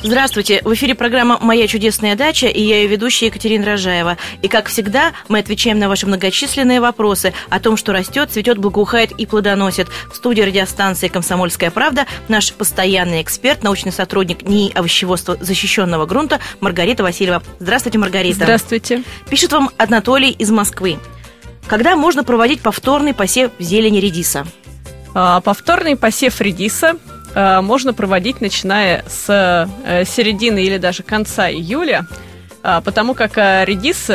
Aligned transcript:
Здравствуйте, 0.00 0.60
в 0.64 0.72
эфире 0.74 0.94
программа 0.94 1.38
«Моя 1.40 1.66
чудесная 1.66 2.14
дача» 2.14 2.46
и 2.46 2.62
я 2.62 2.82
ее 2.82 2.86
ведущая 2.86 3.26
Екатерина 3.26 3.66
Рожаева. 3.66 4.16
И, 4.42 4.48
как 4.48 4.68
всегда, 4.68 5.12
мы 5.28 5.40
отвечаем 5.40 5.80
на 5.80 5.88
ваши 5.88 6.06
многочисленные 6.06 6.80
вопросы 6.80 7.34
о 7.50 7.58
том, 7.58 7.76
что 7.76 7.92
растет, 7.92 8.30
цветет, 8.30 8.58
благоухает 8.58 9.10
и 9.10 9.26
плодоносит. 9.26 9.88
В 10.12 10.14
студии 10.14 10.42
радиостанции 10.42 11.08
«Комсомольская 11.08 11.72
правда» 11.72 12.06
наш 12.28 12.52
постоянный 12.52 13.22
эксперт, 13.22 13.64
научный 13.64 13.90
сотрудник 13.90 14.42
НИИ 14.42 14.72
овощеводства 14.72 15.36
защищенного 15.40 16.06
грунта 16.06 16.38
Маргарита 16.60 17.02
Васильева. 17.02 17.42
Здравствуйте, 17.58 17.98
Маргарита. 17.98 18.44
Здравствуйте. 18.44 19.02
Пишет 19.28 19.50
вам 19.50 19.70
Анатолий 19.78 20.30
из 20.30 20.50
Москвы. 20.50 20.98
Когда 21.66 21.96
можно 21.96 22.22
проводить 22.22 22.60
повторный 22.60 23.14
посев 23.14 23.50
зелени 23.58 23.98
редиса? 23.98 24.46
А, 25.14 25.40
повторный 25.40 25.96
посев 25.96 26.40
редиса 26.40 26.94
можно 27.34 27.92
проводить, 27.94 28.40
начиная 28.40 29.04
с 29.06 29.26
э, 29.84 30.04
середины 30.04 30.62
или 30.62 30.78
даже 30.78 31.02
конца 31.02 31.50
июля, 31.50 32.06
э, 32.62 32.80
потому 32.84 33.14
как 33.14 33.36
редис 33.36 34.10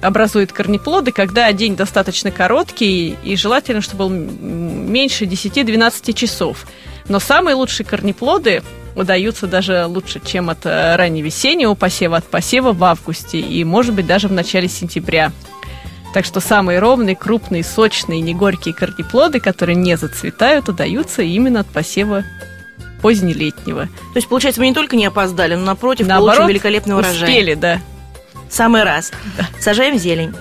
образует 0.00 0.52
корнеплоды, 0.52 1.12
когда 1.12 1.52
день 1.52 1.76
достаточно 1.76 2.30
короткий, 2.30 3.16
и 3.22 3.36
желательно, 3.36 3.80
чтобы 3.80 4.08
был 4.08 4.10
меньше 4.10 5.24
10-12 5.24 6.12
часов. 6.12 6.66
Но 7.08 7.18
самые 7.18 7.54
лучшие 7.54 7.84
корнеплоды 7.84 8.62
удаются 8.94 9.46
даже 9.46 9.86
лучше, 9.86 10.20
чем 10.24 10.50
от 10.50 10.64
ранневесеннего 10.64 11.74
посева, 11.74 12.18
от 12.18 12.24
посева 12.24 12.72
в 12.72 12.84
августе 12.84 13.40
и, 13.40 13.64
может 13.64 13.94
быть, 13.94 14.06
даже 14.06 14.28
в 14.28 14.32
начале 14.32 14.68
сентября. 14.68 15.32
Так 16.12 16.26
что 16.26 16.40
самые 16.40 16.78
ровные, 16.78 17.16
крупные, 17.16 17.64
сочные, 17.64 18.20
негорькие 18.20 18.74
корнеплоды, 18.74 19.40
которые 19.40 19.76
не 19.76 19.96
зацветают, 19.96 20.68
удаются 20.68 21.22
именно 21.22 21.60
от 21.60 21.66
посева 21.68 22.24
позднелетнего. 23.02 23.86
То 23.86 24.16
есть, 24.16 24.28
получается, 24.28 24.60
мы 24.60 24.68
не 24.68 24.74
только 24.74 24.96
не 24.96 25.06
опоздали, 25.06 25.54
но 25.54 25.64
напротив, 25.64 26.06
Наоборот, 26.06 26.36
получим 26.36 26.48
великолепный 26.48 26.96
урожай. 26.96 27.28
успели, 27.28 27.54
да. 27.54 27.80
Самый 28.48 28.84
раз. 28.84 29.12
Да. 29.36 29.46
Сажаем 29.60 29.98
зелень. 29.98 30.34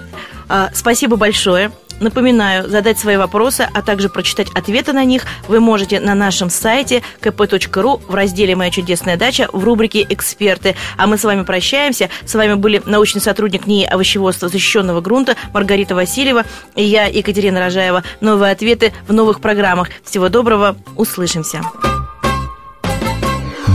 А, 0.47 0.69
спасибо 0.73 1.15
большое. 1.15 1.71
Напоминаю, 2.01 2.67
задать 2.67 2.97
свои 2.97 3.15
вопросы, 3.15 3.69
а 3.71 3.83
также 3.83 4.09
прочитать 4.09 4.49
ответы 4.55 4.91
на 4.91 5.05
них 5.05 5.23
вы 5.47 5.59
можете 5.59 5.99
на 5.99 6.15
нашем 6.15 6.49
сайте 6.49 7.03
kp.ru 7.21 8.01
в 8.07 8.15
разделе 8.15 8.55
«Моя 8.55 8.71
чудесная 8.71 9.17
дача» 9.17 9.47
в 9.53 9.63
рубрике 9.63 10.03
«Эксперты». 10.09 10.75
А 10.97 11.05
мы 11.05 11.19
с 11.19 11.23
вами 11.23 11.43
прощаемся. 11.43 12.09
С 12.25 12.33
вами 12.33 12.55
были 12.55 12.81
научный 12.87 13.21
сотрудник 13.21 13.67
НИИ 13.67 13.85
овощеводства 13.85 14.49
защищенного 14.49 14.99
грунта 14.99 15.35
Маргарита 15.53 15.93
Васильева 15.93 16.43
и 16.75 16.83
я, 16.83 17.05
Екатерина 17.05 17.59
Рожаева. 17.59 18.03
Новые 18.19 18.51
ответы 18.51 18.93
в 19.07 19.13
новых 19.13 19.39
программах. 19.39 19.89
Всего 20.03 20.27
доброго. 20.29 20.75
Услышимся. 20.95 21.61